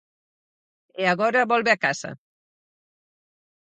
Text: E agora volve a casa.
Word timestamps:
E 1.01 1.03
agora 1.13 1.49
volve 1.51 1.71
a 1.73 1.81
casa. 1.85 2.11